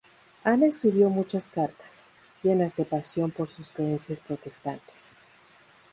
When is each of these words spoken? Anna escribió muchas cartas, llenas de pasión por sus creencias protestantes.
Anna 0.43 0.65
escribió 0.65 1.11
muchas 1.11 1.47
cartas, 1.47 2.07
llenas 2.41 2.75
de 2.75 2.85
pasión 2.85 3.29
por 3.29 3.49
sus 3.51 3.71
creencias 3.71 4.19
protestantes. 4.19 5.13